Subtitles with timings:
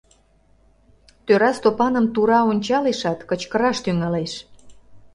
[1.25, 4.33] Тӧра Стопаным тура ончалешат, кычкыраш тӱҥалеш: